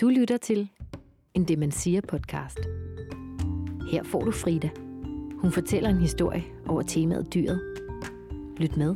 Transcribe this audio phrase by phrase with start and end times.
[0.00, 0.68] Du lytter til
[1.34, 2.58] en Det Man Siger podcast.
[3.90, 4.70] Her får du Frida.
[5.38, 7.60] Hun fortæller en historie over temaet dyret.
[8.56, 8.94] Lyt med.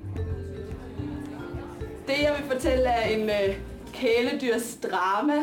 [2.07, 3.57] Det, jeg vil fortælle, er en øh,
[3.95, 5.43] kæledyrs drama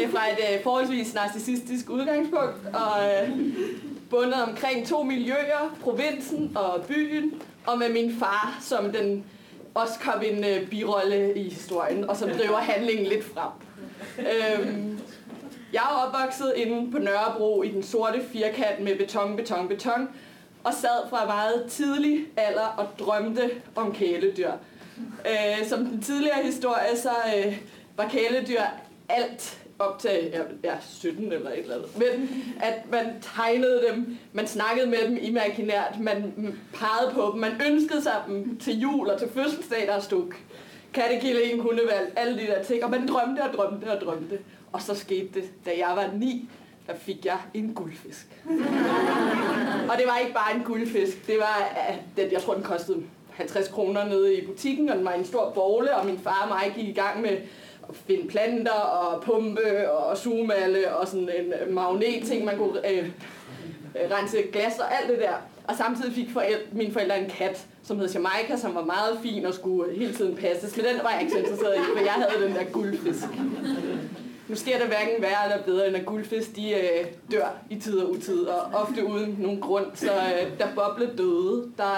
[0.00, 3.30] øh, fra et øh, forholdsvis narcissistisk udgangspunkt, og øh,
[4.10, 7.32] bundet omkring to miljøer, provinsen og byen,
[7.66, 9.24] og med min far som den
[9.74, 13.50] også kom en øh, birolle i historien, og som driver handlingen lidt frem.
[14.18, 15.00] Øhm,
[15.72, 20.08] jeg er opvokset inde på Nørrebro i den sorte firkant med beton, beton, beton,
[20.64, 24.50] og sad fra meget tidlig alder og drømte om kæledyr.
[24.98, 27.58] Øh, som den tidligere historie, så øh,
[27.96, 28.62] var kæledyr
[29.08, 31.98] alt op til ja, ja, 17 eller et eller andet.
[31.98, 32.30] Men
[32.62, 37.52] at man tegnede dem, man snakkede med dem imaginært, man mm, pegede på dem, man
[37.66, 40.32] ønskede sig dem til jul og til fødselsdag, der stod
[40.94, 44.38] kattekilling, hundevalg, alle de der ting, og man drømte og drømte og drømte.
[44.72, 46.48] Og så skete det, da jeg var ni,
[46.86, 48.26] der fik jeg en guldfisk.
[49.90, 51.78] og det var ikke bare en guldfisk, det var,
[52.16, 55.50] den, jeg tror den kostede 50 kroner nede i butikken, og den var en stor
[55.50, 57.30] bogle, og min far og mig gik i gang med
[57.88, 63.10] at finde planter og pumpe og zoomalle og sådan en magnet-ting, man kunne øh,
[63.96, 65.34] Øh, rense glas og alt det der.
[65.68, 69.46] Og samtidig fik forældre, mine forældre en kat, som hed Jamaica, som var meget fin
[69.46, 70.76] og skulle hele tiden passes.
[70.76, 73.24] Men den var jeg ikke så interesseret i, for jeg havde den der guldfisk.
[74.48, 77.98] Nu sker det hverken værre eller bedre, end at guldfisk de, øh, dør i tid
[77.98, 79.86] og utid, og ofte uden nogen grund.
[79.94, 81.94] Så øh, da Boble døde, der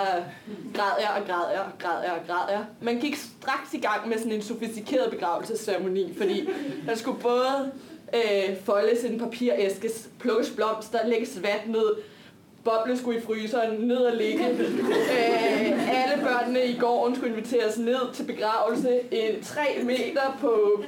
[0.74, 2.64] græd jeg og græd jeg og græd jeg og græd jeg.
[2.80, 6.48] Man gik straks i gang med sådan en sofistikeret begravelsesceremoni, fordi
[6.86, 7.72] der skulle både
[8.14, 11.94] øh, foldes en papiræske, plukkes blomster, lægges vand ned,
[12.66, 14.46] Boble skulle i fryseren, ned og ligge.
[15.16, 19.00] Øh, alle børnene i gården skulle inviteres ned til begravelse.
[19.10, 20.82] En 3 meter på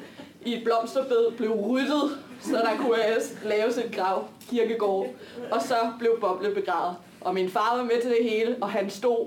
[0.45, 2.97] i et blomsterbed blev ryddet, så der kunne
[3.45, 5.07] laves et grav kirkegård.
[5.51, 6.97] Og så blev Boble begravet.
[7.21, 9.27] Og min far var med til det hele, og han stod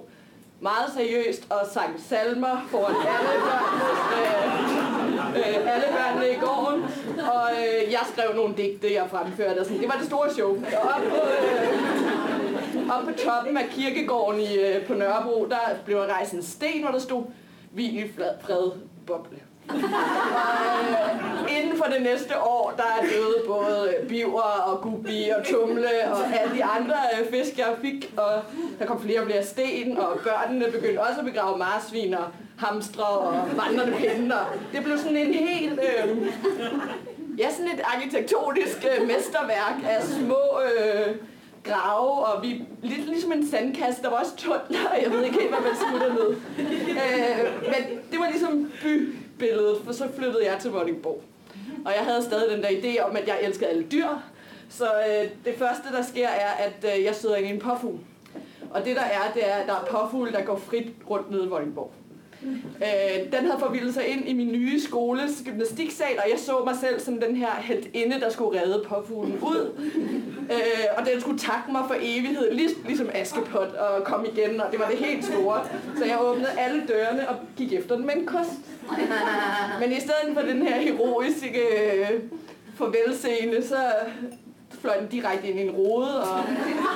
[0.59, 4.80] meget seriøst og sang salmer foran alle børnene, øh,
[5.37, 6.83] øh, alle børnene i gården.
[7.33, 9.59] Og øh, jeg skrev nogle digte, jeg fremførte.
[9.59, 9.81] Og sådan.
[9.81, 10.49] Det var det store show.
[10.49, 15.97] Og op på, øh, op på toppen af kirkegården i, øh, på Nørrebro, der blev
[15.97, 17.23] rejst en sten, hvor der stod
[17.71, 18.71] Hvil i fred,
[19.07, 19.39] Boble.
[19.69, 25.89] Og inden for det næste år, der er døde både biver og gubi og tumle
[26.11, 28.13] og alle de andre øh, fisk, jeg fik.
[28.17, 28.41] Og
[28.79, 32.25] der kom flere og flere sten, og børnene begyndte også at begrave marsvin og
[32.57, 34.35] hamstre og vandrende pinde.
[34.73, 35.79] Det blev sådan en helt...
[35.79, 36.17] Øh,
[37.37, 40.61] ja, sådan et arkitektonisk øh, mesterværk af små...
[40.61, 41.15] Øh,
[41.63, 45.39] grave, og vi lidt ligesom en sandkasse, der var også tunneler, og jeg ved ikke
[45.39, 46.35] helt, hvad man skulle derned.
[46.89, 49.15] Øh, men det var ligesom by
[49.91, 51.21] for så flyttede jeg til Vordingborg.
[51.85, 54.07] Og jeg havde stadig den der idé om, at jeg elskede alle dyr.
[54.69, 57.99] Så øh, det første, der sker, er, at øh, jeg sidder inde i en påfugl.
[58.71, 61.45] Og det der er, det er, at der er påfugle, der går frit rundt nede
[61.45, 61.91] i Vordingborg.
[62.45, 66.75] Øh, den havde forvildet sig ind i min nye skoles gymnastiksal, og jeg så mig
[66.81, 67.49] selv som den her
[67.93, 69.79] inde, der skulle redde påfuglen ud.
[70.51, 74.71] Øh, og den skulle takke mig for evighed, lig, ligesom Askepot, og komme igen, og
[74.71, 75.63] det var det helt store.
[75.97, 78.51] Så jeg åbnede alle dørene og gik efter den med en kost.
[79.79, 82.21] Men i stedet for den her heroiske øh,
[82.77, 83.77] farvelscene, så
[84.81, 86.43] fløj den direkte ind i en rode og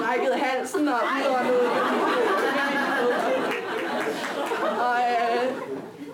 [0.09, 1.69] rækkede halsen og udåndede.
[4.79, 5.51] Og øh,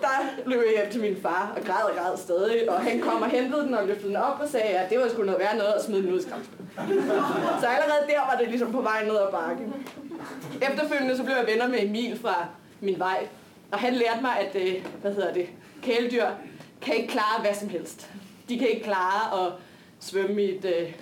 [0.00, 2.70] der løb jeg hjem til min far og græd og græd stadig.
[2.70, 5.08] Og han kom og hentede den og løftede den op og sagde, at det var
[5.08, 6.20] sgu noget værd noget at smide den ud
[7.60, 9.74] Så allerede der var det ligesom på vej ned ad bakken.
[10.62, 12.46] Efterfølgende så blev jeg venner med Emil fra
[12.80, 13.26] min vej.
[13.72, 15.46] Og han lærte mig, at øh, hvad hedder det,
[15.82, 16.26] kæledyr
[16.82, 18.10] kan ikke klare hvad som helst.
[18.48, 19.52] De kan ikke klare at
[20.00, 20.92] svømme i et øh,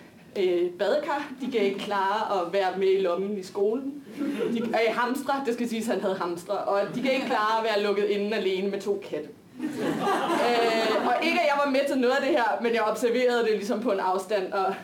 [0.45, 1.33] øh, badekar.
[1.41, 4.05] De kan ikke klare at være med i lommen i skolen.
[4.53, 6.59] De er øh, hamstre, det skal siges, at han havde hamstre.
[6.59, 9.29] Og de kan ikke klare at være lukket inden alene med to katte.
[9.61, 13.43] øh, og ikke at jeg var med til noget af det her, men jeg observerede
[13.43, 14.53] det ligesom på en afstand.
[14.53, 14.75] Og,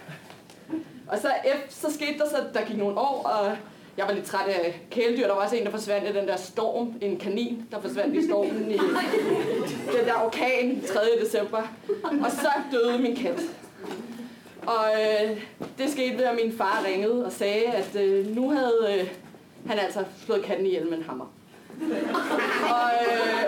[1.09, 3.57] og så, F, så skete der så, der gik nogle år, og
[3.97, 5.27] jeg var lidt træt af kæledyr.
[5.27, 6.95] Der var også en, der forsvandt i den der storm.
[7.01, 8.79] En kanin, der forsvandt i stormen i
[9.99, 11.01] den der orkan 3.
[11.25, 11.63] december.
[12.05, 13.41] Og så døde min kat.
[14.67, 15.43] Og øh,
[15.79, 19.09] det skete ved, at min far ringede og sagde, at øh, nu havde øh,
[19.67, 21.33] han altså slået katten ihjel med en hammer
[22.77, 23.43] og, øh,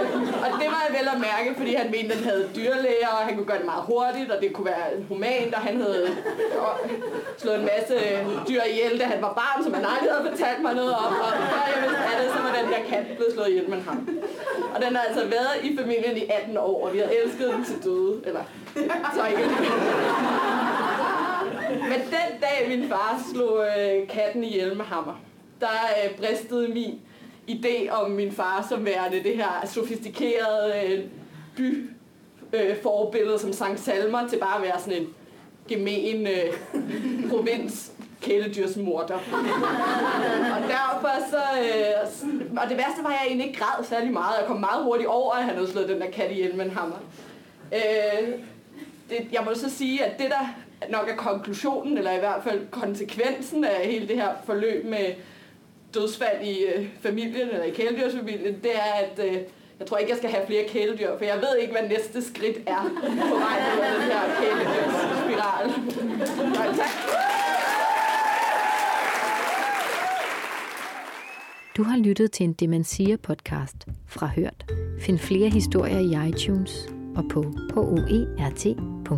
[0.44, 3.22] og det var jeg vel at mærke, fordi han mente, at han havde dyrlæger, og
[3.26, 6.16] han kunne gøre det meget hurtigt, og det kunne være humant, og han havde øh,
[7.38, 10.62] slået en masse øh, dyr ihjel, da han var barn, som han aldrig havde fortalt
[10.62, 11.12] mig noget om.
[11.24, 13.80] Og før jeg vidste af det, så var den der kat blevet slået ihjel med
[13.88, 13.98] ham.
[14.74, 17.64] Og den har altså været i familien i 18 år, og vi har elsket den
[17.64, 18.14] til døde.
[18.26, 18.44] Eller,
[19.16, 19.44] så ikke.
[21.90, 25.20] Men den dag, min far slog øh, katten ihjel med hammer,
[25.60, 25.66] der
[26.04, 27.00] øh, bristede min
[27.48, 31.04] idé om min far som værende det her sofistikerede øh,
[31.56, 31.90] by
[32.52, 35.08] øh, forbillede, som sang salmer, til bare at være sådan en
[35.68, 36.52] gemen øh,
[37.30, 39.14] provins kæledyrsmorder.
[40.54, 41.42] og derfor så...
[41.60, 44.38] Øh, og det værste var, at jeg egentlig ikke græd særlig meget.
[44.38, 46.70] Jeg kom meget hurtigt over, at han havde slået den der kat ihjel med en
[46.70, 46.96] hammer.
[47.72, 48.28] Øh,
[49.10, 50.54] det, jeg må så sige, at det der
[50.90, 55.06] nok er konklusionen, eller i hvert fald konsekvensen af hele det her forløb med
[55.94, 59.36] dødsfald i øh, familien, eller i kæledyrsfamilien, det er, at øh,
[59.78, 62.58] jeg tror ikke, jeg skal have flere kæledyr, for jeg ved ikke, hvad næste skridt
[62.66, 65.70] er på vej ud af den her kæledyrsspiral.
[71.76, 74.66] Du har lyttet til en Demensia podcast fra Hørt.
[75.00, 77.44] Find flere historier i iTunes og på
[77.74, 79.08] hoert.dk.